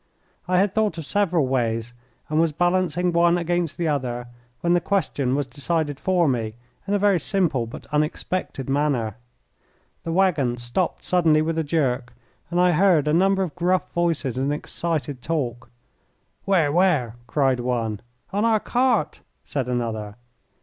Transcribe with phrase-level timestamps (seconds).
[0.47, 1.93] I had thought of several ways,
[2.27, 4.29] and was balancing one against the other
[4.61, 6.55] when the question was decided for me
[6.87, 9.17] in a very simple but unexpected manner.
[10.03, 12.15] The waggon stopped suddenly with a jerk,
[12.49, 15.69] and I heard a number of gruff voices in excited talk.
[16.45, 17.99] "Where, where?" cried one.
[18.33, 20.15] "On our cart," said another.